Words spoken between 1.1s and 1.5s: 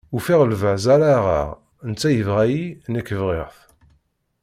aɣeɣ,